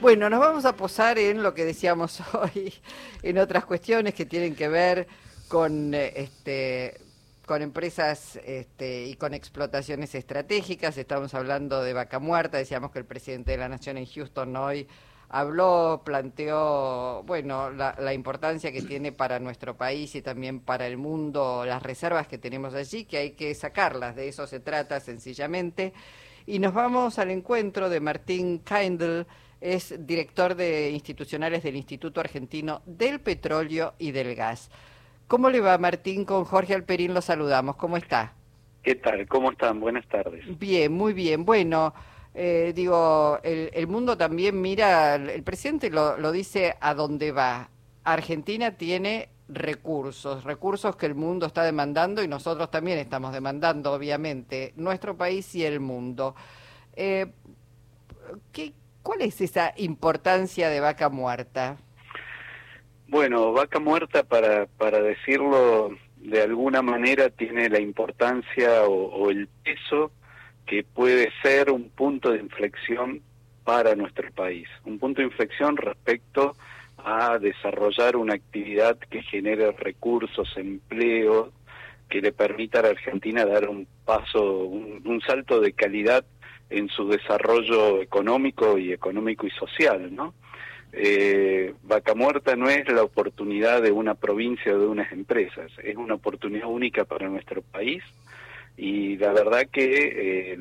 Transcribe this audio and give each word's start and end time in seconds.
Bueno, 0.00 0.30
nos 0.30 0.40
vamos 0.40 0.64
a 0.64 0.74
posar 0.74 1.18
en 1.18 1.42
lo 1.42 1.52
que 1.52 1.66
decíamos 1.66 2.22
hoy, 2.34 2.72
en 3.22 3.36
otras 3.36 3.66
cuestiones 3.66 4.14
que 4.14 4.24
tienen 4.24 4.54
que 4.54 4.66
ver 4.66 5.06
con 5.46 5.92
eh, 5.92 6.14
este 6.16 6.98
con 7.44 7.60
empresas 7.60 8.36
este, 8.46 9.04
y 9.04 9.16
con 9.16 9.34
explotaciones 9.34 10.14
estratégicas. 10.14 10.96
Estamos 10.96 11.34
hablando 11.34 11.82
de 11.82 11.92
Vaca 11.92 12.18
Muerta. 12.18 12.56
Decíamos 12.56 12.92
que 12.92 13.00
el 13.00 13.04
presidente 13.04 13.50
de 13.50 13.58
la 13.58 13.68
Nación 13.68 13.98
en 13.98 14.06
Houston 14.06 14.56
hoy 14.56 14.88
habló, 15.28 16.00
planteó, 16.02 17.22
bueno, 17.26 17.70
la, 17.70 17.94
la, 17.98 18.14
importancia 18.14 18.72
que 18.72 18.82
tiene 18.82 19.12
para 19.12 19.38
nuestro 19.38 19.76
país 19.76 20.14
y 20.14 20.22
también 20.22 20.60
para 20.60 20.86
el 20.86 20.96
mundo 20.96 21.64
las 21.66 21.82
reservas 21.82 22.26
que 22.26 22.38
tenemos 22.38 22.72
allí, 22.72 23.04
que 23.04 23.18
hay 23.18 23.30
que 23.32 23.54
sacarlas. 23.54 24.16
De 24.16 24.28
eso 24.28 24.46
se 24.46 24.60
trata 24.60 24.98
sencillamente. 24.98 25.92
Y 26.46 26.58
nos 26.58 26.72
vamos 26.72 27.18
al 27.18 27.30
encuentro 27.30 27.90
de 27.90 28.00
Martín 28.00 28.60
Kindle 28.60 29.26
es 29.60 30.06
director 30.06 30.54
de 30.54 30.90
institucionales 30.90 31.62
del 31.62 31.76
Instituto 31.76 32.20
Argentino 32.20 32.82
del 32.86 33.20
Petróleo 33.20 33.94
y 33.98 34.12
del 34.12 34.34
Gas. 34.34 34.70
¿Cómo 35.28 35.50
le 35.50 35.60
va, 35.60 35.78
Martín? 35.78 36.24
Con 36.24 36.44
Jorge 36.44 36.74
Alperín 36.74 37.14
lo 37.14 37.20
saludamos. 37.20 37.76
¿Cómo 37.76 37.96
está? 37.96 38.34
¿Qué 38.82 38.94
tal? 38.94 39.26
¿Cómo 39.28 39.52
están? 39.52 39.78
Buenas 39.78 40.06
tardes. 40.08 40.58
Bien, 40.58 40.90
muy 40.92 41.12
bien. 41.12 41.44
Bueno, 41.44 41.94
eh, 42.34 42.72
digo, 42.74 43.38
el, 43.42 43.86
mundo 43.86 44.16
también 44.16 44.60
mira, 44.60 45.16
el 45.16 45.42
presidente 45.42 45.90
lo, 45.90 46.16
lo 46.16 46.32
dice 46.32 46.76
a 46.80 46.94
dónde 46.94 47.30
va. 47.30 47.68
Argentina 48.02 48.76
tiene 48.76 49.28
recursos, 49.48 50.44
recursos 50.44 50.96
que 50.96 51.06
el 51.06 51.14
mundo 51.14 51.46
está 51.46 51.64
demandando 51.64 52.22
y 52.22 52.28
nosotros 52.28 52.70
también 52.70 52.98
estamos 52.98 53.32
demandando, 53.32 53.92
obviamente, 53.92 54.72
nuestro 54.76 55.16
país 55.16 55.54
y 55.54 55.64
el 55.64 55.80
mundo. 55.80 56.34
Eh, 56.94 57.26
¿qué, 58.52 58.72
¿Cuál 59.02 59.22
es 59.22 59.40
esa 59.40 59.72
importancia 59.76 60.68
de 60.68 60.80
vaca 60.80 61.08
muerta? 61.08 61.76
Bueno, 63.08 63.52
vaca 63.52 63.80
muerta, 63.80 64.22
para, 64.22 64.66
para 64.66 65.00
decirlo 65.00 65.90
de 66.16 66.42
alguna 66.42 66.82
manera, 66.82 67.30
tiene 67.30 67.68
la 67.68 67.80
importancia 67.80 68.84
o, 68.84 69.30
el 69.30 69.48
peso 69.64 70.12
que 70.66 70.84
puede 70.84 71.32
ser 71.42 71.70
un 71.70 71.88
punto 71.90 72.30
de 72.30 72.38
inflexión 72.38 73.22
para 73.64 73.94
nuestro 73.96 74.30
país. 74.32 74.68
Un 74.84 74.98
punto 74.98 75.22
de 75.22 75.28
inflexión 75.28 75.76
respecto 75.76 76.54
a 76.98 77.38
desarrollar 77.38 78.16
una 78.16 78.34
actividad 78.34 78.98
que 78.98 79.22
genere 79.22 79.72
recursos, 79.72 80.52
empleo, 80.56 81.52
que 82.08 82.20
le 82.20 82.32
permita 82.32 82.80
a 82.80 82.82
la 82.82 82.88
Argentina 82.90 83.46
dar 83.46 83.68
un 83.68 83.86
paso, 84.04 84.64
un 84.64 85.22
salto 85.26 85.60
de 85.60 85.72
calidad 85.72 86.24
en 86.70 86.88
su 86.88 87.08
desarrollo 87.08 88.00
económico 88.00 88.78
y 88.78 88.92
económico 88.92 89.46
y 89.46 89.50
social, 89.50 90.14
¿no? 90.14 90.34
Eh, 90.92 91.74
Vaca 91.84 92.14
Muerta 92.14 92.56
no 92.56 92.68
es 92.68 92.88
la 92.88 93.02
oportunidad 93.02 93.82
de 93.82 93.92
una 93.92 94.14
provincia 94.14 94.74
o 94.74 94.78
de 94.78 94.86
unas 94.86 95.12
empresas, 95.12 95.70
es 95.82 95.96
una 95.96 96.14
oportunidad 96.14 96.66
única 96.68 97.04
para 97.04 97.28
nuestro 97.28 97.62
país 97.62 98.02
y 98.76 99.16
la 99.16 99.32
verdad 99.32 99.68
que 99.70 100.52
eh, 100.52 100.58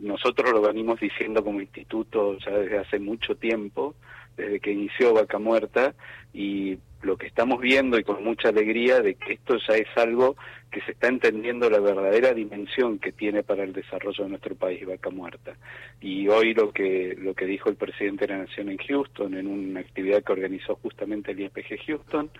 nosotros 0.00 0.50
lo 0.52 0.60
venimos 0.60 1.00
diciendo 1.00 1.42
como 1.42 1.60
instituto 1.60 2.36
ya 2.38 2.50
desde 2.50 2.78
hace 2.78 2.98
mucho 2.98 3.34
tiempo, 3.36 3.94
desde 4.36 4.60
que 4.60 4.72
inició 4.72 5.14
Vaca 5.14 5.38
Muerta 5.38 5.94
y 6.32 6.78
lo 7.02 7.16
que 7.16 7.26
estamos 7.26 7.60
viendo 7.60 7.98
y 7.98 8.04
con 8.04 8.22
mucha 8.24 8.48
alegría 8.48 9.00
de 9.00 9.14
que 9.14 9.34
esto 9.34 9.56
ya 9.68 9.76
es 9.76 9.88
algo 9.96 10.36
que 10.70 10.80
se 10.82 10.92
está 10.92 11.08
entendiendo 11.08 11.70
la 11.70 11.78
verdadera 11.78 12.34
dimensión 12.34 12.98
que 12.98 13.12
tiene 13.12 13.42
para 13.42 13.64
el 13.64 13.72
desarrollo 13.72 14.24
de 14.24 14.30
nuestro 14.30 14.54
país 14.56 14.84
Vaca 14.86 15.10
Muerta. 15.10 15.56
Y 16.00 16.28
hoy 16.28 16.52
lo 16.52 16.72
que 16.72 17.16
lo 17.18 17.34
que 17.34 17.46
dijo 17.46 17.70
el 17.70 17.76
presidente 17.76 18.26
de 18.26 18.34
la 18.34 18.40
Nación 18.40 18.68
en 18.68 18.78
Houston 18.78 19.34
en 19.34 19.46
una 19.46 19.80
actividad 19.80 20.22
que 20.22 20.32
organizó 20.32 20.74
justamente 20.76 21.32
el 21.32 21.40
IPG 21.40 21.86
Houston 21.86 22.30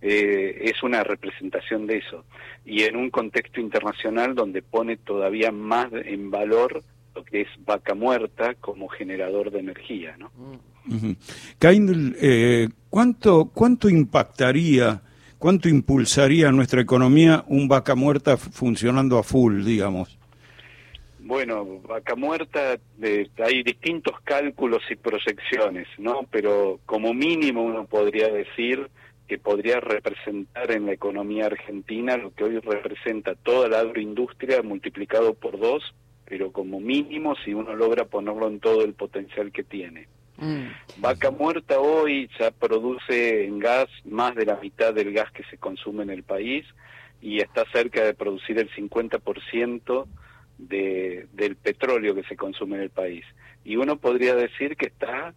eh, 0.00 0.58
es 0.62 0.82
una 0.82 1.04
representación 1.04 1.86
de 1.86 1.98
eso 1.98 2.24
y 2.64 2.82
en 2.84 2.96
un 2.96 3.10
contexto 3.10 3.60
internacional 3.60 4.34
donde 4.34 4.62
pone 4.62 4.96
todavía 4.96 5.52
más 5.52 5.92
en 5.92 6.30
valor 6.30 6.82
lo 7.14 7.24
que 7.24 7.42
es 7.42 7.48
vaca 7.64 7.94
muerta 7.94 8.54
como 8.54 8.88
generador 8.88 9.50
de 9.50 9.60
energía, 9.60 10.16
¿no? 10.16 10.30
Uh 10.88 11.14
¿cuánto, 12.90 13.50
¿cuánto 13.54 13.88
impactaría, 13.88 15.00
cuánto 15.38 15.68
impulsaría 15.68 16.50
nuestra 16.52 16.80
economía 16.80 17.44
un 17.46 17.68
vaca 17.68 17.94
muerta 17.94 18.36
funcionando 18.36 19.18
a 19.18 19.22
full, 19.22 19.64
digamos? 19.64 20.18
Bueno, 21.20 21.80
vaca 21.88 22.16
muerta, 22.16 22.78
eh, 23.00 23.28
hay 23.38 23.62
distintos 23.62 24.20
cálculos 24.24 24.82
y 24.90 24.96
proyecciones, 24.96 25.86
¿no? 25.98 26.26
Pero 26.30 26.80
como 26.84 27.14
mínimo 27.14 27.62
uno 27.62 27.86
podría 27.86 28.28
decir 28.28 28.90
que 29.28 29.38
podría 29.38 29.80
representar 29.80 30.72
en 30.72 30.86
la 30.86 30.92
economía 30.92 31.46
argentina 31.46 32.16
lo 32.16 32.34
que 32.34 32.44
hoy 32.44 32.58
representa 32.58 33.34
toda 33.36 33.68
la 33.68 33.80
agroindustria 33.80 34.62
multiplicado 34.62 35.32
por 35.34 35.58
dos 35.58 35.82
pero 36.32 36.50
como 36.50 36.80
mínimo 36.80 37.34
si 37.44 37.52
uno 37.52 37.74
logra 37.74 38.06
ponerlo 38.06 38.48
en 38.48 38.58
todo 38.58 38.82
el 38.84 38.94
potencial 38.94 39.52
que 39.52 39.64
tiene. 39.64 40.08
Mm. 40.42 41.00
Vaca 41.00 41.30
Muerta 41.30 41.78
hoy 41.78 42.28
ya 42.36 42.50
produce 42.50 43.44
en 43.44 43.60
gas 43.60 43.86
más 44.04 44.34
de 44.34 44.44
la 44.44 44.56
mitad 44.56 44.92
del 44.92 45.12
gas 45.12 45.30
que 45.30 45.44
se 45.44 45.56
consume 45.56 46.02
en 46.02 46.10
el 46.10 46.24
país 46.24 46.66
y 47.20 47.38
está 47.38 47.64
cerca 47.72 48.02
de 48.02 48.12
producir 48.12 48.58
el 48.58 48.68
50% 48.70 50.06
de, 50.58 51.28
del 51.32 51.54
petróleo 51.54 52.16
que 52.16 52.24
se 52.24 52.36
consume 52.36 52.76
en 52.76 52.82
el 52.82 52.90
país. 52.90 53.24
Y 53.64 53.76
uno 53.76 53.98
podría 53.98 54.34
decir 54.34 54.76
que 54.76 54.86
está 54.86 55.32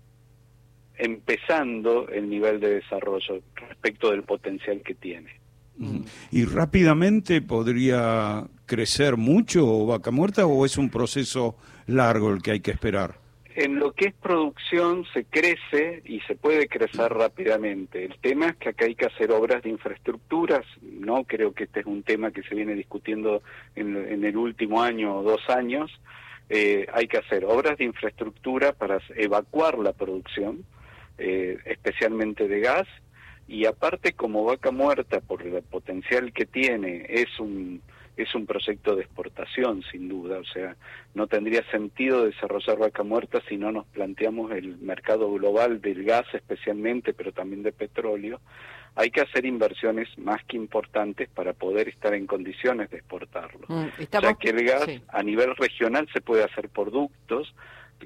empezando 0.97 2.07
el 2.09 2.27
nivel 2.27 2.59
de 2.59 2.75
desarrollo 2.75 3.43
respecto 3.55 4.09
del 4.09 4.23
potencial 4.23 4.81
que 4.81 4.95
tiene. 4.95 5.39
¿Y 6.31 6.45
rápidamente 6.45 7.41
podría 7.41 8.47
crecer 8.65 9.17
mucho 9.17 9.85
vaca 9.85 10.09
muerta 10.09 10.47
o 10.47 10.65
es 10.65 10.77
un 10.77 10.89
proceso 10.89 11.57
largo 11.85 12.31
el 12.31 12.41
que 12.41 12.51
hay 12.51 12.61
que 12.61 12.71
esperar? 12.71 13.24
En 13.57 13.79
lo 13.79 13.93
que 13.93 14.07
es 14.07 14.13
producción 14.13 15.05
se 15.13 15.23
crece 15.23 16.01
y 16.03 16.19
se 16.21 16.35
puede 16.35 16.67
crecer 16.67 17.13
rápidamente. 17.13 18.03
El 18.03 18.19
tema 18.19 18.47
es 18.47 18.57
que 18.57 18.67
acá 18.67 18.83
hay 18.83 18.95
que 18.95 19.05
hacer 19.05 19.31
obras 19.31 19.63
de 19.63 19.69
infraestructuras. 19.69 20.65
No 20.81 21.23
creo 21.23 21.53
que 21.53 21.63
este 21.63 21.79
es 21.79 21.85
un 21.85 22.03
tema 22.03 22.31
que 22.31 22.43
se 22.43 22.53
viene 22.53 22.73
discutiendo 22.73 23.41
en, 23.77 24.25
el 24.25 24.35
último 24.35 24.83
año 24.83 25.15
o 25.15 25.23
dos 25.23 25.49
años. 25.49 25.89
Eh, 26.49 26.85
hay 26.91 27.07
que 27.07 27.17
hacer 27.17 27.45
obras 27.45 27.77
de 27.77 27.85
infraestructura 27.85 28.73
para 28.73 28.99
evacuar 29.15 29.79
la 29.79 29.93
producción, 29.93 30.65
eh, 31.17 31.57
especialmente 31.63 32.49
de 32.49 32.59
gas, 32.59 32.87
y 33.47 33.65
aparte 33.67 34.11
como 34.11 34.43
vaca 34.43 34.71
muerta 34.71 35.21
por 35.21 35.43
el 35.43 35.63
potencial 35.63 36.33
que 36.33 36.45
tiene 36.45 37.05
es 37.07 37.39
un 37.39 37.81
es 38.17 38.33
un 38.35 38.45
proyecto 38.45 38.95
de 38.95 39.03
exportación 39.03 39.83
sin 39.91 40.07
duda 40.07 40.39
o 40.39 40.45
sea 40.45 40.75
no 41.13 41.27
tendría 41.27 41.63
sentido 41.71 42.25
desarrollar 42.25 42.77
vaca 42.77 43.03
muerta 43.03 43.41
si 43.47 43.57
no 43.57 43.71
nos 43.71 43.85
planteamos 43.87 44.51
el 44.51 44.77
mercado 44.77 45.31
global 45.33 45.81
del 45.81 46.03
gas 46.03 46.25
especialmente 46.33 47.13
pero 47.13 47.31
también 47.31 47.63
de 47.63 47.71
petróleo. 47.71 48.39
Hay 48.97 49.11
que 49.11 49.21
hacer 49.21 49.45
inversiones 49.45 50.07
más 50.17 50.41
que 50.45 50.55
importantes 50.55 51.27
para 51.29 51.51
poder 51.53 51.89
estar 51.89 52.13
en 52.13 52.25
condiciones 52.25 52.89
de 52.89 52.97
exportarlo. 52.97 53.65
Mm, 53.67 53.87
ya 54.09 54.33
que 54.35 54.49
el 54.49 54.63
gas 54.63 54.87
a 55.09 55.21
nivel 55.21 55.53
regional 55.57 56.07
se 56.13 56.21
puede 56.21 56.43
hacer 56.43 56.69
por 56.69 56.91
ductos 56.91 57.53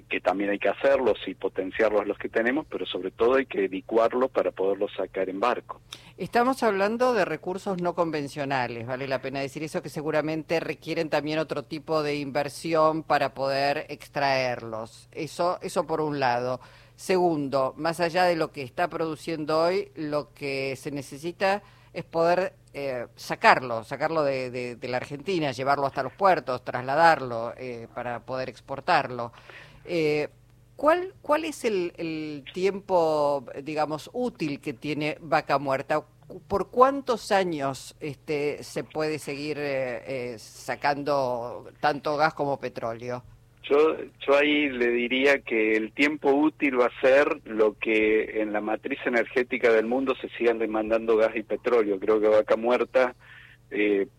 que 0.03 0.21
también 0.21 0.49
hay 0.49 0.59
que 0.59 0.69
hacerlos 0.69 1.17
y 1.27 1.33
potenciarlos 1.33 2.07
los 2.07 2.17
que 2.17 2.29
tenemos, 2.29 2.65
pero 2.69 2.85
sobre 2.85 3.11
todo 3.11 3.35
hay 3.35 3.45
que 3.45 3.67
licuarlo 3.67 4.29
para 4.29 4.51
poderlos 4.51 4.91
sacar 4.95 5.29
en 5.29 5.39
barco. 5.39 5.81
Estamos 6.17 6.63
hablando 6.63 7.13
de 7.13 7.25
recursos 7.25 7.81
no 7.81 7.95
convencionales, 7.95 8.85
vale 8.85 9.07
la 9.07 9.21
pena 9.21 9.39
decir 9.39 9.63
eso, 9.63 9.81
que 9.81 9.89
seguramente 9.89 10.59
requieren 10.59 11.09
también 11.09 11.39
otro 11.39 11.63
tipo 11.63 12.03
de 12.03 12.15
inversión 12.15 13.03
para 13.03 13.33
poder 13.33 13.85
extraerlos. 13.89 15.07
Eso, 15.11 15.59
eso 15.61 15.85
por 15.87 16.01
un 16.01 16.19
lado. 16.19 16.59
Segundo, 16.95 17.73
más 17.77 18.01
allá 18.01 18.25
de 18.25 18.35
lo 18.35 18.51
que 18.51 18.61
está 18.61 18.89
produciendo 18.89 19.61
hoy, 19.61 19.91
lo 19.95 20.33
que 20.33 20.75
se 20.75 20.91
necesita 20.91 21.63
es 21.93 22.03
poder 22.03 22.53
eh, 22.73 23.07
sacarlo, 23.15 23.83
sacarlo 23.83 24.23
de, 24.23 24.77
la 24.81 24.97
Argentina, 24.97 25.51
llevarlo 25.51 25.87
hasta 25.87 26.03
los 26.03 26.13
puertos, 26.13 26.63
trasladarlo 26.63 27.53
eh, 27.57 27.87
para 27.95 28.19
poder 28.19 28.49
exportarlo. 28.49 29.31
Eh, 29.85 30.29
¿cuál, 30.75 31.13
¿Cuál 31.21 31.45
es 31.45 31.65
el, 31.65 32.43
tiempo, 32.53 33.45
digamos, 33.63 34.09
útil 34.13 34.59
que 34.59 34.73
tiene 34.73 35.17
Vaca 35.21 35.57
Muerta? 35.59 36.03
¿Por 36.47 36.69
cuántos 36.69 37.31
años 37.31 37.95
este, 37.99 38.63
se 38.63 38.83
puede 38.83 39.17
seguir 39.17 39.57
eh, 39.57 40.33
eh, 40.33 40.35
sacando 40.37 41.71
tanto 41.79 42.17
gas 42.17 42.33
como 42.35 42.59
petróleo? 42.59 43.23
Yo, 43.63 43.97
yo 44.25 44.37
ahí 44.37 44.69
le 44.69 44.87
diría 44.89 45.39
que 45.39 45.75
el 45.75 45.91
tiempo 45.91 46.31
útil 46.31 46.79
va 46.79 46.85
a 46.87 47.01
ser 47.01 47.39
lo 47.45 47.73
que 47.73 48.41
en 48.41 48.53
la 48.53 48.61
matriz 48.61 48.99
energética 49.05 49.71
del 49.71 49.85
mundo 49.85 50.15
se 50.19 50.29
sigan 50.29 50.59
demandando 50.59 51.17
gas 51.17 51.35
y 51.35 51.43
petróleo. 51.43 51.99
Creo 51.99 52.19
que 52.19 52.27
Vaca 52.27 52.55
Muerta 52.55 53.15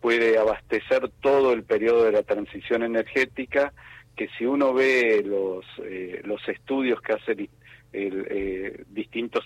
puede 0.01 0.39
abastecer 0.39 1.11
todo 1.21 1.53
el 1.53 1.65
periodo 1.65 2.05
de 2.05 2.13
la 2.13 2.23
transición 2.23 2.85
energética 2.85 3.73
que 4.17 4.29
si 4.37 4.45
uno 4.45 4.75
ve 4.75 5.23
los, 5.25 5.65
eh, 5.85 6.21
los 6.25 6.47
estudios 6.49 7.01
que 7.01 7.13
hacen 7.13 7.49
el, 7.93 8.27
eh, 8.31 8.85
distintos, 8.89 9.45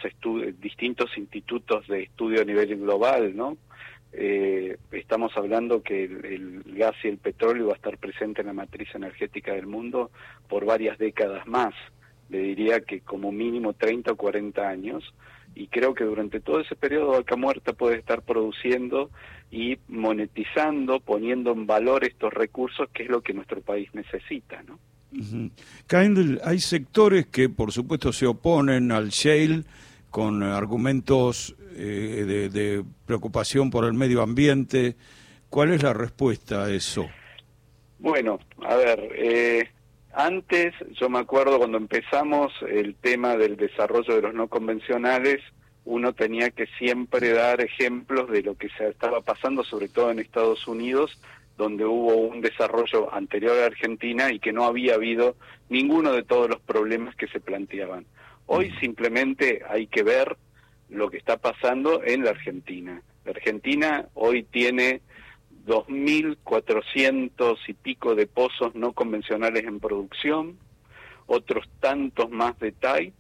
distintos 0.61 1.16
institutos 1.16 1.87
de 1.88 2.02
estudio 2.02 2.43
a 2.43 2.44
nivel 2.44 2.76
global, 2.76 3.37
¿no? 3.37 3.56
Eh, 4.16 4.76
estamos 4.93 5.37
hablando 5.37 5.82
que 5.82 6.05
el, 6.05 6.62
gas 6.66 6.94
y 7.02 7.08
el 7.08 7.19
petróleo 7.19 7.66
va 7.66 7.72
a 7.72 7.76
estar 7.76 7.99
presente 7.99 8.43
en 8.43 8.46
la 8.46 8.52
matriz 8.52 8.88
energética 8.94 9.55
del 9.55 9.66
mundo 9.66 10.12
por 10.49 10.64
varias 10.64 10.99
décadas 10.99 11.46
más, 11.49 11.75
le 12.35 12.43
diría 12.43 12.81
que 12.81 13.01
como 13.01 13.31
mínimo 13.31 13.75
30 13.75 14.13
o 14.13 14.17
40 14.17 14.69
años, 14.69 15.05
y 15.55 15.69
creo 15.69 15.95
que 15.95 16.03
durante 16.03 16.41
todo 16.41 16.61
ese 16.61 16.75
periodo 16.75 17.13
Vaca 17.13 17.37
Muerta 17.37 17.73
puede 17.73 17.97
estar 17.97 18.23
produciendo 18.23 19.11
y 19.53 19.79
monetizando, 19.87 20.99
poniendo 20.99 21.53
en 21.53 21.67
valor 21.67 22.05
estos 22.05 22.33
recursos, 22.33 22.89
que 22.93 23.05
es 23.05 23.09
lo 23.09 23.23
que 23.23 23.35
nuestro 23.35 23.61
país 23.61 23.89
necesita, 23.95 24.63
¿no? 24.65 24.79
hay 26.43 26.59
sectores 26.59 27.27
que 27.27 27.49
por 27.49 27.71
supuesto 27.71 28.13
se 28.13 28.27
oponen 28.27 28.91
al 28.91 29.11
shale 29.11 29.63
con 30.11 30.43
argumentos 30.43 31.55
eh, 31.77 32.49
de, 32.53 32.85
preocupación 33.07 33.71
por 33.71 33.85
el 33.85 33.93
medio 33.93 34.23
ambiente. 34.23 34.97
¿Cuál 35.51 35.73
es 35.73 35.85
la 35.85 35.93
respuesta 35.93 36.65
a 36.65 36.73
eso? 36.73 37.07
Bueno, 38.01 38.41
a 38.61 38.75
ver, 38.75 39.09
eh, 39.15 39.69
antes 40.14 40.75
yo 41.00 41.08
me 41.08 41.19
acuerdo 41.19 41.58
cuando 41.58 41.78
empezamos 41.78 42.52
el 42.69 42.94
tema 42.94 43.37
del 43.37 43.56
desarrollo 43.56 44.14
de 44.14 44.22
los 44.22 44.34
no 44.34 44.49
convencionales, 44.49 45.40
uno 45.84 46.12
tenía 46.12 46.50
que 46.50 46.66
siempre 46.78 47.31
dar 47.31 47.61
ejemplos 47.61 48.31
de 48.31 48.43
lo 48.43 48.56
que 48.56 48.69
se 48.70 48.88
estaba 48.88 49.20
pasando, 49.20 49.64
sobre 49.64 49.88
todo 49.88 50.11
en 50.11 50.19
Estados 50.19 50.66
Unidos, 50.66 51.20
donde 51.56 51.84
hubo 51.84 52.16
un 52.16 52.40
desarrollo 52.40 53.12
anterior 53.12 53.58
a 53.58 53.66
Argentina 53.66 54.32
y 54.32 54.38
que 54.38 54.52
no 54.52 54.64
había 54.64 54.94
habido 54.94 55.37
ninguno 55.69 56.12
de 56.12 56.22
todos 56.22 56.49
los 56.49 56.61
problemas 56.61 57.14
que 57.16 57.28
se 57.28 57.40
planteaban. 57.40 58.06
Hoy 58.46 58.72
simplemente 58.81 59.62
hay 59.69 59.87
que 59.87 60.02
ver 60.02 60.37
lo 60.88 61.11
que 61.11 61.19
está 61.19 61.37
pasando 61.37 62.02
en 62.05 62.25
la 62.25 62.31
Argentina. 62.31 63.02
La 63.25 63.32
Argentina 63.32 64.06
hoy 64.14 64.43
tiene 64.43 65.00
2.400 65.66 67.58
y 67.66 67.72
pico 67.75 68.14
de 68.14 68.26
pozos 68.26 68.75
no 68.75 68.93
convencionales 68.93 69.64
en 69.64 69.81
producción, 69.81 70.58
otros 71.26 71.66
tantos 71.81 72.31
más 72.31 72.58
de 72.58 72.72
TAIT, 72.72 73.14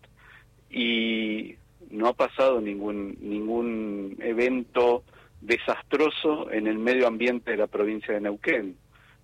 y 0.70 1.54
no 1.90 2.08
ha 2.08 2.12
pasado 2.12 2.60
ningún, 2.60 3.16
ningún 3.20 4.16
evento 4.20 5.04
desastroso 5.40 6.50
en 6.50 6.66
el 6.66 6.78
medio 6.78 7.06
ambiente 7.06 7.52
de 7.52 7.56
la 7.58 7.66
provincia 7.66 8.14
de 8.14 8.20
Neuquén. 8.20 8.76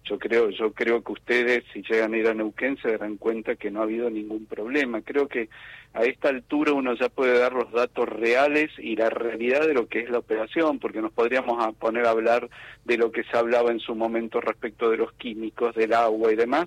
Yo 0.04 0.18
creo, 0.18 0.50
yo 0.50 0.72
creo 0.72 1.02
que 1.04 1.12
ustedes, 1.12 1.64
si 1.72 1.82
llegan 1.82 2.14
a 2.14 2.16
ir 2.16 2.26
a 2.26 2.34
Neuquén, 2.34 2.76
se 2.78 2.92
darán 2.92 3.16
cuenta 3.16 3.54
que 3.56 3.70
no 3.70 3.80
ha 3.80 3.84
habido 3.84 4.10
ningún 4.10 4.46
problema. 4.46 5.02
Creo 5.02 5.28
que 5.28 5.48
a 5.92 6.04
esta 6.04 6.28
altura 6.28 6.72
uno 6.72 6.94
ya 6.94 7.08
puede 7.08 7.38
dar 7.38 7.52
los 7.52 7.70
datos 7.72 8.08
reales 8.08 8.70
y 8.78 8.96
la 8.96 9.10
realidad 9.10 9.66
de 9.66 9.74
lo 9.74 9.88
que 9.88 10.00
es 10.00 10.10
la 10.10 10.18
operación, 10.18 10.78
porque 10.78 11.02
nos 11.02 11.12
podríamos 11.12 11.74
poner 11.76 12.06
a 12.06 12.10
hablar 12.10 12.48
de 12.84 12.96
lo 12.96 13.12
que 13.12 13.24
se 13.24 13.36
hablaba 13.36 13.70
en 13.70 13.80
su 13.80 13.94
momento 13.94 14.40
respecto 14.40 14.90
de 14.90 14.96
los 14.96 15.12
químicos, 15.12 15.74
del 15.74 15.92
agua 15.92 16.32
y 16.32 16.36
demás, 16.36 16.66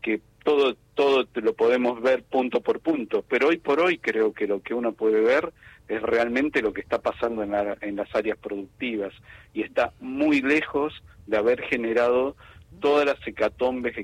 que 0.00 0.20
todo, 0.44 0.76
todo 0.94 1.26
lo 1.34 1.54
podemos 1.54 2.00
ver 2.00 2.22
punto 2.22 2.60
por 2.60 2.80
punto. 2.80 3.24
Pero 3.28 3.48
hoy 3.48 3.58
por 3.58 3.80
hoy 3.80 3.98
creo 3.98 4.32
que 4.32 4.46
lo 4.46 4.62
que 4.62 4.74
uno 4.74 4.92
puede 4.92 5.20
ver 5.20 5.52
es 5.88 6.00
realmente 6.02 6.62
lo 6.62 6.72
que 6.72 6.80
está 6.80 7.00
pasando 7.00 7.42
en, 7.42 7.52
en 7.80 7.96
las 7.96 8.14
áreas 8.14 8.38
productivas 8.38 9.12
y 9.52 9.62
está 9.62 9.92
muy 10.00 10.40
lejos 10.40 11.02
de 11.26 11.36
haber 11.36 11.62
generado 11.62 12.36
todas 12.80 13.06
las 13.06 13.16
hecatombes 13.26 13.94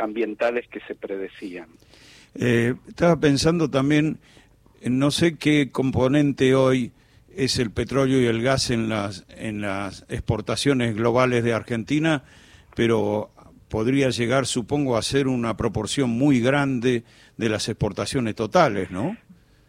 ambientales 0.00 0.66
que 0.68 0.80
se 0.80 0.94
predecían. 0.94 1.68
Eh, 2.34 2.74
estaba 2.86 3.18
pensando 3.18 3.70
también, 3.70 4.18
no 4.82 5.10
sé 5.10 5.36
qué 5.36 5.70
componente 5.70 6.54
hoy 6.54 6.92
es 7.34 7.58
el 7.58 7.70
petróleo 7.70 8.20
y 8.20 8.26
el 8.26 8.42
gas 8.42 8.70
en 8.70 8.88
las, 8.88 9.24
en 9.36 9.60
las 9.60 10.04
exportaciones 10.08 10.94
globales 10.94 11.44
de 11.44 11.52
Argentina, 11.52 12.24
pero 12.74 13.30
podría 13.68 14.10
llegar, 14.10 14.46
supongo, 14.46 14.96
a 14.96 15.02
ser 15.02 15.28
una 15.28 15.56
proporción 15.56 16.10
muy 16.10 16.40
grande 16.40 17.04
de 17.36 17.48
las 17.48 17.68
exportaciones 17.68 18.34
totales, 18.34 18.90
¿no? 18.90 19.16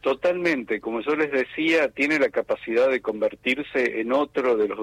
Totalmente, 0.01 0.79
como 0.79 1.01
yo 1.01 1.15
les 1.15 1.31
decía, 1.31 1.89
tiene 1.89 2.19
la 2.19 2.29
capacidad 2.29 2.89
de 2.89 3.01
convertirse 3.01 3.99
en 3.99 4.13
otro 4.13 4.55
de 4.55 4.67
los, 4.67 4.79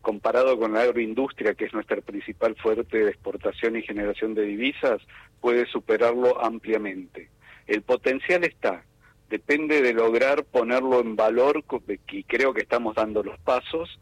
comparado 0.00 0.58
con 0.58 0.72
la 0.72 0.82
agroindustria, 0.82 1.54
que 1.54 1.64
es 1.64 1.74
nuestra 1.74 2.00
principal 2.00 2.54
fuerte 2.54 2.98
de 2.98 3.10
exportación 3.10 3.76
y 3.76 3.82
generación 3.82 4.34
de 4.34 4.42
divisas, 4.42 5.02
puede 5.40 5.66
superarlo 5.66 6.42
ampliamente. 6.42 7.28
El 7.66 7.82
potencial 7.82 8.44
está, 8.44 8.84
depende 9.28 9.82
de 9.82 9.92
lograr 9.92 10.44
ponerlo 10.44 11.00
en 11.00 11.16
valor, 11.16 11.64
y 12.12 12.22
creo 12.22 12.54
que 12.54 12.62
estamos 12.62 12.94
dando 12.94 13.24
los 13.24 13.38
pasos. 13.40 13.98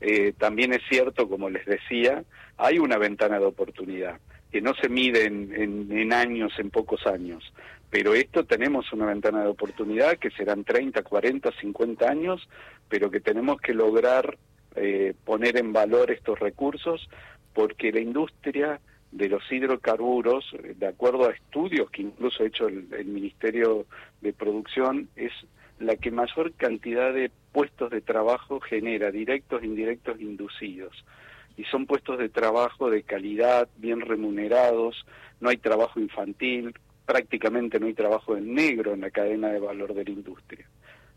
Eh, 0.00 0.34
también 0.36 0.72
es 0.72 0.82
cierto, 0.88 1.28
como 1.28 1.48
les 1.48 1.64
decía, 1.66 2.24
hay 2.56 2.80
una 2.80 2.98
ventana 2.98 3.38
de 3.38 3.46
oportunidad 3.46 4.20
que 4.50 4.60
no 4.60 4.74
se 4.74 4.88
mide 4.88 5.24
en 5.24 6.12
años, 6.12 6.52
en 6.58 6.70
pocos 6.70 7.04
años 7.08 7.42
pero 7.94 8.12
esto 8.12 8.42
tenemos 8.42 8.92
una 8.92 9.06
ventana 9.06 9.44
de 9.44 9.50
oportunidad 9.50 10.18
que 10.18 10.32
serán 10.32 10.64
30, 10.64 11.04
40, 11.04 11.52
50 11.60 12.10
años, 12.10 12.48
pero 12.88 13.08
que 13.08 13.20
tenemos 13.20 13.60
que 13.60 13.72
lograr 13.72 14.36
eh, 14.74 15.14
poner 15.24 15.56
en 15.58 15.72
valor 15.72 16.10
estos 16.10 16.40
recursos 16.40 17.08
porque 17.52 17.92
la 17.92 18.00
industria 18.00 18.80
de 19.12 19.28
los 19.28 19.44
hidrocarburos, 19.48 20.44
de 20.74 20.86
acuerdo 20.88 21.28
a 21.28 21.34
estudios 21.34 21.88
que 21.92 22.02
incluso 22.02 22.42
ha 22.42 22.46
hecho 22.46 22.66
el, 22.66 22.88
el 22.98 23.06
Ministerio 23.06 23.86
de 24.22 24.32
Producción, 24.32 25.08
es 25.14 25.30
la 25.78 25.94
que 25.94 26.10
mayor 26.10 26.52
cantidad 26.54 27.14
de 27.14 27.30
puestos 27.52 27.90
de 27.90 28.00
trabajo 28.00 28.58
genera, 28.58 29.12
directos, 29.12 29.62
indirectos, 29.62 30.20
inducidos. 30.20 31.04
Y 31.56 31.62
son 31.66 31.86
puestos 31.86 32.18
de 32.18 32.28
trabajo 32.28 32.90
de 32.90 33.04
calidad, 33.04 33.68
bien 33.76 34.00
remunerados, 34.00 35.06
no 35.40 35.50
hay 35.50 35.58
trabajo 35.58 36.00
infantil, 36.00 36.74
prácticamente 37.06 37.78
no 37.78 37.86
hay 37.86 37.94
trabajo 37.94 38.36
en 38.36 38.54
negro 38.54 38.94
en 38.94 39.02
la 39.02 39.10
cadena 39.10 39.48
de 39.48 39.60
valor 39.60 39.94
de 39.94 40.04
la 40.04 40.10
industria. 40.10 40.66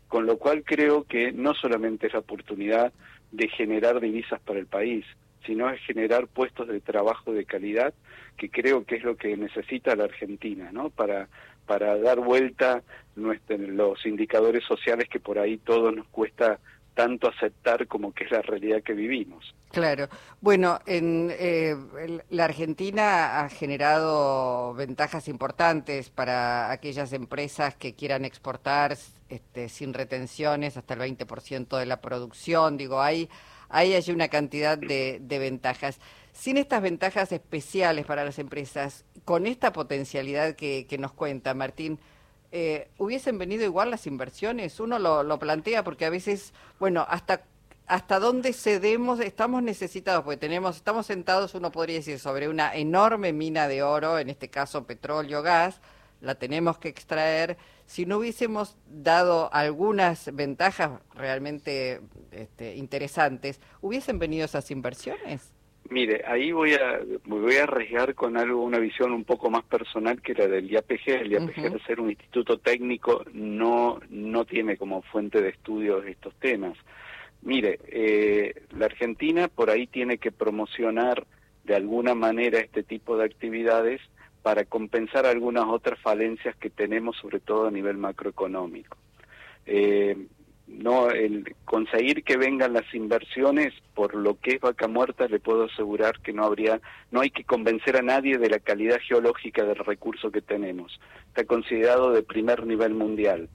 Con 0.08 0.26
lo 0.26 0.38
cual 0.38 0.64
creo 0.64 1.04
que 1.04 1.32
no 1.32 1.54
solamente 1.54 2.06
es 2.06 2.12
la 2.12 2.20
oportunidad 2.20 2.92
de 3.30 3.48
generar 3.48 4.00
divisas 4.00 4.40
para 4.40 4.58
el 4.58 4.66
país, 4.66 5.04
sino 5.46 5.68
es 5.70 5.80
generar 5.82 6.26
puestos 6.26 6.68
de 6.68 6.80
trabajo 6.80 7.32
de 7.32 7.44
calidad, 7.44 7.94
que 8.36 8.50
creo 8.50 8.84
que 8.84 8.96
es 8.96 9.04
lo 9.04 9.16
que 9.16 9.36
necesita 9.36 9.96
la 9.96 10.04
Argentina, 10.04 10.70
¿no? 10.72 10.90
Para, 10.90 11.28
para 11.66 11.98
dar 11.98 12.20
vuelta 12.20 12.82
los 13.16 14.06
indicadores 14.06 14.64
sociales 14.64 15.08
que 15.08 15.20
por 15.20 15.38
ahí 15.38 15.58
todo 15.58 15.92
nos 15.92 16.06
cuesta 16.08 16.58
tanto 16.98 17.28
aceptar 17.28 17.86
como 17.86 18.12
que 18.12 18.24
es 18.24 18.32
la 18.32 18.42
realidad 18.42 18.82
que 18.82 18.92
vivimos. 18.92 19.54
Claro. 19.70 20.08
Bueno, 20.40 20.80
en 20.84 21.32
eh, 21.38 21.76
la 22.30 22.46
Argentina 22.46 23.38
ha 23.38 23.48
generado 23.48 24.74
ventajas 24.74 25.28
importantes 25.28 26.10
para 26.10 26.72
aquellas 26.72 27.12
empresas 27.12 27.76
que 27.76 27.94
quieran 27.94 28.24
exportar 28.24 28.96
este, 29.28 29.68
sin 29.68 29.94
retenciones 29.94 30.76
hasta 30.76 30.94
el 30.94 31.16
20% 31.16 31.78
de 31.78 31.86
la 31.86 32.00
producción. 32.00 32.76
Digo, 32.76 33.00
hay, 33.00 33.28
hay 33.68 33.94
allí 33.94 34.10
una 34.10 34.26
cantidad 34.26 34.76
de, 34.76 35.20
ventajas. 35.20 36.00
Sin 36.32 36.56
estas 36.56 36.82
ventajas 36.82 37.30
especiales 37.30 38.06
para 38.06 38.24
las 38.24 38.40
empresas, 38.40 39.04
con 39.24 39.46
esta 39.46 39.72
potencialidad 39.72 40.56
que, 40.56 40.88
que 40.88 40.98
nos 40.98 41.12
cuenta 41.12 41.54
Martín, 41.54 42.00
eh, 42.52 42.88
hubiesen 42.98 43.38
venido 43.38 43.64
igual 43.64 43.90
las 43.90 44.06
inversiones. 44.06 44.80
Uno 44.80 44.98
lo, 44.98 45.22
lo, 45.22 45.38
plantea 45.38 45.84
porque 45.84 46.06
a 46.06 46.10
veces, 46.10 46.52
bueno, 46.78 47.06
hasta 47.08 47.42
hasta 47.88 48.18
dónde 48.20 48.52
cedemos, 48.52 49.18
estamos 49.18 49.62
necesitados, 49.62 50.22
porque 50.22 50.36
tenemos, 50.36 50.76
estamos 50.76 51.06
sentados, 51.06 51.54
uno 51.54 51.72
podría 51.72 51.96
decir, 51.96 52.18
sobre 52.18 52.48
una 52.48 52.74
enorme 52.74 53.32
mina 53.32 53.66
de 53.66 53.82
oro, 53.82 54.18
en 54.18 54.28
este 54.28 54.50
caso 54.50 54.84
petróleo, 54.84 55.42
gas, 55.42 55.80
la 56.20 56.34
tenemos 56.34 56.78
que 56.78 56.88
extraer. 56.88 57.56
Si 57.86 58.04
no 58.04 58.18
hubiésemos 58.18 58.76
dado 58.86 59.52
algunas 59.54 60.34
ventajas 60.34 61.00
realmente 61.14 62.02
este, 62.30 62.76
interesantes, 62.76 63.60
¿hubiesen 63.80 64.18
venido 64.18 64.44
esas 64.44 64.70
inversiones? 64.70 65.52
Mire, 65.90 66.22
ahí 66.26 66.52
voy 66.52 66.74
a 66.74 67.00
voy 67.24 67.56
a 67.56 67.62
arriesgar 67.62 68.14
con 68.14 68.36
algo, 68.36 68.62
una 68.62 68.78
visión 68.78 69.12
un 69.12 69.24
poco 69.24 69.50
más 69.50 69.64
personal 69.64 70.20
que 70.20 70.34
la 70.34 70.46
del 70.46 70.70
IAPG. 70.70 71.08
El 71.08 71.32
IAPG, 71.32 71.72
al 71.72 71.86
ser 71.86 72.00
un 72.00 72.10
instituto 72.10 72.58
técnico, 72.58 73.24
no, 73.32 73.98
no 74.10 74.44
tiene 74.44 74.76
como 74.76 75.00
fuente 75.02 75.40
de 75.40 75.48
estudio 75.48 76.02
estos 76.02 76.34
temas. 76.36 76.76
Mire, 77.40 77.78
eh, 77.88 78.54
la 78.76 78.86
Argentina 78.86 79.48
por 79.48 79.70
ahí 79.70 79.86
tiene 79.86 80.18
que 80.18 80.32
promocionar 80.32 81.26
de 81.64 81.74
alguna 81.74 82.14
manera 82.14 82.58
este 82.58 82.82
tipo 82.82 83.16
de 83.16 83.24
actividades 83.24 84.00
para 84.42 84.64
compensar 84.64 85.26
algunas 85.26 85.66
otras 85.66 85.98
falencias 86.00 86.56
que 86.56 86.70
tenemos, 86.70 87.16
sobre 87.16 87.40
todo 87.40 87.66
a 87.66 87.70
nivel 87.70 87.96
macroeconómico. 87.96 88.96
Eh, 89.66 90.16
no 90.78 91.10
el 91.10 91.54
conseguir 91.64 92.22
que 92.22 92.36
vengan 92.36 92.72
las 92.72 92.94
inversiones 92.94 93.74
por 93.94 94.14
lo 94.14 94.38
que 94.38 94.54
es 94.54 94.60
vaca 94.60 94.86
muerta 94.86 95.26
le 95.26 95.40
puedo 95.40 95.64
asegurar 95.64 96.20
que 96.20 96.32
no 96.32 96.44
habría 96.44 96.80
no 97.10 97.20
hay 97.20 97.30
que 97.30 97.44
convencer 97.44 97.96
a 97.96 98.02
nadie 98.02 98.38
de 98.38 98.48
la 98.48 98.60
calidad 98.60 98.98
geológica 99.00 99.64
del 99.64 99.76
recurso 99.76 100.30
que 100.30 100.40
tenemos. 100.40 101.00
Está 101.28 101.44
considerado 101.44 102.12
de 102.12 102.22
primer 102.22 102.64
nivel 102.64 102.94
mundial. 102.94 103.48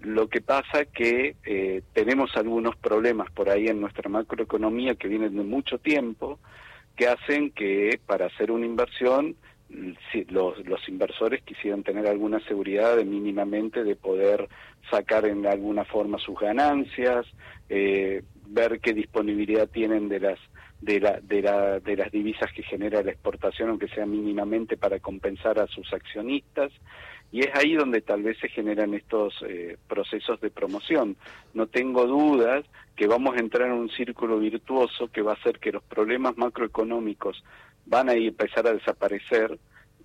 Lo 0.00 0.28
que 0.28 0.40
pasa 0.40 0.84
que 0.84 1.36
eh, 1.44 1.82
tenemos 1.92 2.36
algunos 2.36 2.76
problemas 2.76 3.30
por 3.30 3.48
ahí 3.48 3.68
en 3.68 3.80
nuestra 3.80 4.10
macroeconomía 4.10 4.96
que 4.96 5.08
vienen 5.08 5.36
de 5.36 5.44
mucho 5.44 5.78
tiempo 5.78 6.38
que 6.96 7.08
hacen 7.08 7.50
que 7.50 8.00
para 8.06 8.26
hacer 8.26 8.50
una 8.50 8.66
inversión 8.66 9.36
si 9.36 9.55
los, 10.28 10.66
los 10.66 10.88
inversores 10.88 11.42
quisieran 11.42 11.82
tener 11.82 12.06
alguna 12.06 12.40
seguridad 12.40 12.96
de 12.96 13.04
mínimamente 13.04 13.84
de 13.84 13.96
poder 13.96 14.48
sacar 14.90 15.26
en 15.26 15.46
alguna 15.46 15.84
forma 15.84 16.18
sus 16.18 16.38
ganancias, 16.38 17.26
eh, 17.68 18.22
ver 18.46 18.80
qué 18.80 18.92
disponibilidad 18.92 19.68
tienen 19.68 20.08
de 20.08 20.20
las 20.20 20.38
de, 20.80 21.00
la, 21.00 21.20
de, 21.20 21.42
la, 21.42 21.80
de 21.80 21.96
las 21.96 22.12
divisas 22.12 22.52
que 22.52 22.62
genera 22.62 23.02
la 23.02 23.10
exportación, 23.10 23.70
aunque 23.70 23.88
sea 23.88 24.06
mínimamente 24.06 24.76
para 24.76 24.98
compensar 25.00 25.58
a 25.58 25.66
sus 25.66 25.92
accionistas. 25.92 26.70
Y 27.32 27.40
es 27.40 27.54
ahí 27.54 27.74
donde 27.74 28.02
tal 28.02 28.22
vez 28.22 28.38
se 28.38 28.48
generan 28.48 28.94
estos 28.94 29.34
eh, 29.48 29.78
procesos 29.88 30.40
de 30.40 30.50
promoción. 30.50 31.16
No 31.54 31.66
tengo 31.66 32.06
dudas 32.06 32.64
que 32.94 33.06
vamos 33.06 33.36
a 33.36 33.40
entrar 33.40 33.68
en 33.68 33.74
un 33.74 33.90
círculo 33.90 34.38
virtuoso 34.38 35.08
que 35.08 35.22
va 35.22 35.32
a 35.32 35.36
hacer 35.36 35.58
que 35.58 35.72
los 35.72 35.82
problemas 35.82 36.36
macroeconómicos 36.36 37.42
van 37.86 38.08
a 38.08 38.14
empezar 38.14 38.66
a 38.66 38.74
desaparecer 38.74 39.58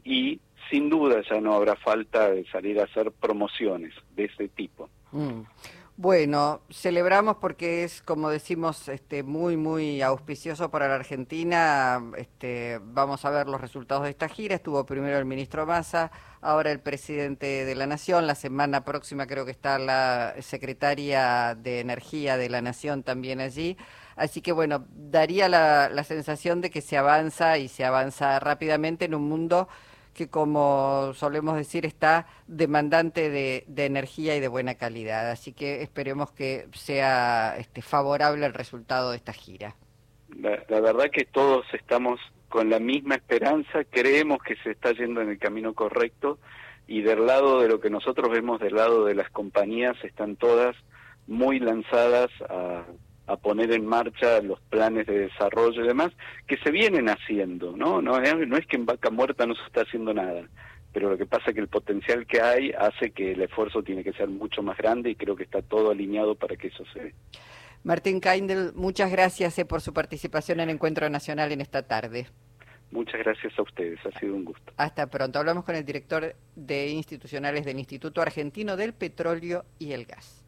y 0.04 0.40
sin 0.70 0.90
duda 0.90 1.22
ya 1.30 1.42
no 1.42 1.54
habrá 1.54 1.76
falta 1.76 2.32
de 2.32 2.46
salir 2.46 2.80
a 2.80 2.86
hacer 2.86 3.12
promociones 3.12 3.94
de 4.16 4.26
ese 4.26 4.48
tipo. 4.48 4.90
Mm. 5.12 5.42
Bueno, 5.98 6.62
celebramos 6.72 7.36
porque 7.36 7.84
es, 7.84 8.02
como 8.02 8.32
decimos, 8.32 8.88
este, 8.88 9.22
muy, 9.22 9.56
muy 9.56 10.02
auspicioso 10.02 10.72
para 10.72 10.88
la 10.88 10.96
Argentina. 10.96 12.02
Este, 12.18 12.80
vamos 12.82 13.24
a 13.24 13.30
ver 13.30 13.48
los 13.48 13.62
resultados 13.62 14.06
de 14.06 14.10
esta 14.10 14.28
gira. 14.28 14.56
Estuvo 14.56 14.84
primero 14.86 15.20
el 15.20 15.26
ministro 15.26 15.68
Massa, 15.68 16.12
ahora 16.42 16.72
el 16.72 16.80
presidente 16.80 17.66
de 17.66 17.76
la 17.76 17.86
Nación. 17.86 18.26
La 18.26 18.34
semana 18.34 18.84
próxima 18.84 19.28
creo 19.28 19.46
que 19.46 19.52
está 19.52 19.78
la 19.78 20.34
secretaria 20.40 21.54
de 21.54 21.82
Energía 21.82 22.36
de 22.36 22.50
la 22.50 22.64
Nación 22.64 23.04
también 23.04 23.40
allí. 23.40 23.78
Así 24.16 24.42
que 24.42 24.52
bueno, 24.52 24.86
daría 24.90 25.50
la, 25.50 25.90
la 25.90 26.04
sensación 26.04 26.62
de 26.62 26.70
que 26.70 26.82
se 26.82 26.98
avanza 26.98 27.58
y 27.58 27.68
se 27.68 27.86
avanza 27.86 28.40
rápidamente 28.40 29.06
en 29.06 29.16
un 29.16 29.28
mundo 29.28 29.68
que 30.14 30.30
como 30.30 31.14
solemos 31.16 31.56
decir 31.56 31.86
está 31.86 32.28
demandante 32.48 33.30
de, 33.30 33.64
de, 33.68 33.86
energía 33.86 34.36
y 34.36 34.40
de 34.40 34.48
buena 34.48 34.76
calidad. 34.76 35.30
Así 35.32 35.54
que 35.54 35.82
esperemos 35.82 36.32
que 36.32 36.68
sea 36.74 37.56
este, 37.58 37.82
favorable 37.82 38.46
el 38.46 38.54
resultado 38.54 39.12
de 39.12 39.18
esta 39.18 39.34
gira. 39.34 39.76
La, 40.38 40.64
la, 40.68 40.80
verdad 40.80 41.10
que 41.12 41.26
todos 41.26 41.66
estamos 41.74 42.20
con 42.50 42.70
la 42.70 42.80
misma 42.80 43.16
esperanza, 43.16 43.84
creemos 43.90 44.40
que 44.44 44.56
se 44.58 44.72
está 44.72 44.92
yendo 44.92 45.22
en 45.22 45.30
el 45.30 45.40
camino 45.40 45.74
correcto 45.74 46.40
y 46.88 47.02
del 47.02 47.26
lado 47.26 47.62
de 47.62 47.70
lo 47.70 47.80
que 47.80 47.90
nosotros 47.90 48.30
vemos 48.30 48.60
del 48.60 48.76
lado 48.76 49.06
de 49.06 49.16
las 49.16 49.30
compañías 49.30 49.96
están 50.04 50.36
todas 50.36 50.76
muy 51.28 51.60
lanzadas 51.60 52.30
a 52.50 52.84
a 53.34 53.38
poner 53.38 53.72
en 53.72 53.86
marcha 53.86 54.42
los 54.42 54.60
planes 54.62 55.08
de 55.08 55.20
desarrollo 55.20 55.84
y 55.84 55.88
demás 55.88 56.12
que 56.48 56.58
se 56.58 56.72
vienen 56.72 57.10
haciendo, 57.10 57.76
¿no? 57.76 58.02
No, 58.02 58.20
no 58.20 58.58
es 58.58 58.68
que 58.68 58.78
en 58.78 58.86
Vaca 58.86 59.10
Muerta 59.10 59.46
no 59.46 59.56
se 59.56 59.64
está 59.64 59.82
haciendo 59.82 60.14
nada, 60.14 60.48
pero 60.94 61.10
lo 61.10 61.18
que 61.18 61.26
pasa 61.26 61.46
es 61.48 61.56
que 61.56 61.62
el 61.62 61.68
potencial 61.68 62.26
que 62.26 62.42
hay 62.42 62.72
hace 62.72 63.12
que 63.12 63.32
el 63.32 63.42
esfuerzo 63.42 63.84
tiene 63.84 64.04
que 64.04 64.14
ser 64.14 64.28
mucho 64.28 64.62
más 64.62 64.78
grande 64.78 65.10
y 65.10 65.16
creo 65.16 65.36
que 65.36 65.44
está 65.44 65.62
todo 65.62 65.92
alineado 65.92 66.36
para 66.36 66.56
que 66.56 66.68
eso 66.68 66.84
se 66.94 67.00
dé. 67.00 67.16
Martín 67.84 68.20
Kaindel, 68.20 68.74
muchas 68.76 69.12
gracias 69.12 69.58
eh, 69.58 69.66
por 69.66 69.82
su 69.82 69.94
participación 69.94 70.60
en 70.60 70.70
el 70.70 70.76
Encuentro 70.76 71.10
Nacional 71.10 71.52
en 71.52 71.62
esta 71.62 71.88
tarde. 71.88 72.28
Muchas 72.92 73.20
gracias 73.22 73.58
a 73.58 73.62
ustedes, 73.62 74.00
ha 74.06 74.20
sido 74.20 74.36
un 74.36 74.46
gusto. 74.46 74.74
Hasta 74.76 75.08
pronto. 75.08 75.40
Hablamos 75.40 75.64
con 75.64 75.76
el 75.76 75.86
director 75.86 76.36
de 76.56 76.90
institucionales 76.90 77.64
del 77.66 77.80
Instituto 77.80 78.22
Argentino 78.22 78.76
del 78.76 78.94
Petróleo 78.94 79.64
y 79.80 79.94
el 79.94 80.06
Gas. 80.06 80.41